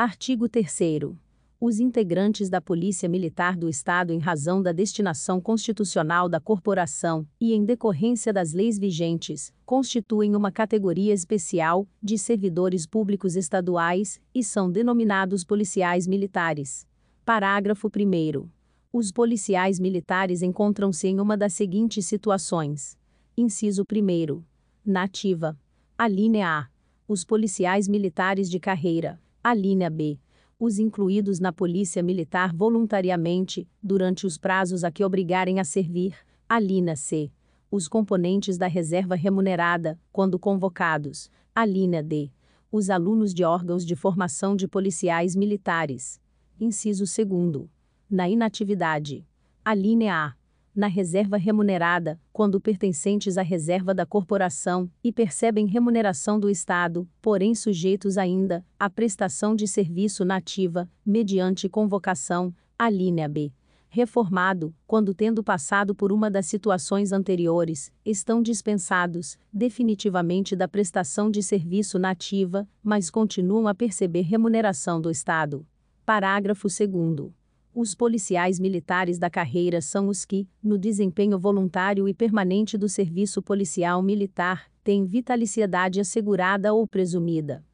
Artigo 0.00 0.48
3 0.48 0.80
os 1.60 1.80
integrantes 1.80 2.48
da 2.48 2.60
Polícia 2.60 3.08
Militar 3.08 3.56
do 3.56 3.68
Estado 3.68 4.12
em 4.12 4.20
razão 4.20 4.62
da 4.62 4.70
destinação 4.70 5.40
constitucional 5.40 6.28
da 6.28 6.38
corporação 6.38 7.26
e 7.40 7.52
em 7.52 7.64
decorrência 7.64 8.32
das 8.32 8.52
leis 8.52 8.78
vigentes, 8.78 9.52
constituem 9.66 10.36
uma 10.36 10.52
categoria 10.52 11.12
especial 11.12 11.84
de 12.00 12.16
servidores 12.16 12.86
públicos 12.86 13.34
estaduais 13.34 14.20
e 14.32 14.44
são 14.44 14.70
denominados 14.70 15.42
policiais 15.42 16.06
militares. 16.06 16.86
Parágrafo 17.24 17.88
1 17.88 18.48
Os 18.92 19.10
policiais 19.10 19.80
militares 19.80 20.42
encontram-se 20.42 21.08
em 21.08 21.18
uma 21.18 21.36
das 21.36 21.54
seguintes 21.54 22.06
situações: 22.06 22.96
Inciso 23.36 23.82
1 23.82 24.44
Nativa. 24.86 25.58
A 25.98 26.06
linha 26.06 26.46
A. 26.46 26.68
Os 27.08 27.24
policiais 27.24 27.88
militares 27.88 28.48
de 28.48 28.60
carreira. 28.60 29.18
A 29.42 29.54
linha 29.54 29.90
B 29.90 30.18
os 30.58 30.78
incluídos 30.80 31.38
na 31.38 31.52
Polícia 31.52 32.02
Militar 32.02 32.52
voluntariamente, 32.52 33.68
durante 33.80 34.26
os 34.26 34.36
prazos 34.36 34.82
a 34.82 34.90
que 34.90 35.04
obrigarem 35.04 35.60
a 35.60 35.64
servir, 35.64 36.16
a 36.48 36.58
linha 36.58 36.96
C. 36.96 37.30
Os 37.70 37.86
componentes 37.86 38.58
da 38.58 38.66
reserva 38.66 39.14
remunerada, 39.14 40.00
quando 40.10 40.38
convocados, 40.38 41.30
a 41.54 41.64
linha 41.64 42.02
D. 42.02 42.32
Os 42.72 42.90
alunos 42.90 43.32
de 43.32 43.44
órgãos 43.44 43.86
de 43.86 43.94
formação 43.94 44.56
de 44.56 44.66
policiais 44.66 45.36
militares. 45.36 46.20
Inciso 46.60 47.04
2. 47.24 47.68
Na 48.10 48.28
inatividade. 48.28 49.24
A 49.64 49.74
linha 49.74 50.14
A 50.14 50.34
na 50.78 50.86
reserva 50.86 51.36
remunerada, 51.36 52.20
quando 52.32 52.60
pertencentes 52.60 53.36
à 53.36 53.42
reserva 53.42 53.92
da 53.92 54.06
corporação, 54.06 54.88
e 55.02 55.12
percebem 55.12 55.66
remuneração 55.66 56.38
do 56.38 56.48
Estado, 56.48 57.08
porém 57.20 57.52
sujeitos 57.52 58.16
ainda 58.16 58.64
à 58.78 58.88
prestação 58.88 59.56
de 59.56 59.66
serviço 59.66 60.24
nativa, 60.24 60.88
mediante 61.04 61.68
convocação, 61.68 62.54
a 62.78 62.88
linha 62.88 63.28
B. 63.28 63.52
Reformado, 63.88 64.72
quando 64.86 65.12
tendo 65.12 65.42
passado 65.42 65.96
por 65.96 66.12
uma 66.12 66.30
das 66.30 66.46
situações 66.46 67.10
anteriores, 67.10 67.90
estão 68.04 68.40
dispensados, 68.40 69.36
definitivamente 69.52 70.54
da 70.54 70.68
prestação 70.68 71.28
de 71.28 71.42
serviço 71.42 71.98
nativa, 71.98 72.68
mas 72.80 73.10
continuam 73.10 73.66
a 73.66 73.74
perceber 73.74 74.22
remuneração 74.22 75.00
do 75.00 75.10
Estado. 75.10 75.66
Parágrafo 76.06 76.68
2. 76.68 77.37
Os 77.80 77.94
policiais 77.94 78.58
militares 78.58 79.20
da 79.20 79.30
carreira 79.30 79.80
são 79.80 80.08
os 80.08 80.24
que, 80.24 80.48
no 80.60 80.76
desempenho 80.76 81.38
voluntário 81.38 82.08
e 82.08 82.12
permanente 82.12 82.76
do 82.76 82.88
serviço 82.88 83.40
policial 83.40 84.02
militar, 84.02 84.68
têm 84.82 85.06
vitaliciedade 85.06 86.00
assegurada 86.00 86.74
ou 86.74 86.88
presumida. 86.88 87.64